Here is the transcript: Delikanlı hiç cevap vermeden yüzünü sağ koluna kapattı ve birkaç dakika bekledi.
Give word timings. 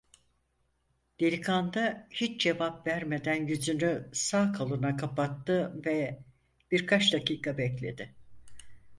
Delikanlı 1.19 2.07
hiç 2.11 2.41
cevap 2.41 2.87
vermeden 2.87 3.45
yüzünü 3.47 4.09
sağ 4.13 4.51
koluna 4.53 4.97
kapattı 4.97 5.73
ve 5.85 6.23
birkaç 6.71 7.13
dakika 7.13 7.57
bekledi. 7.57 8.15